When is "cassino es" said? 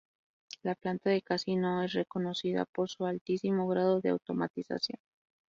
1.21-1.93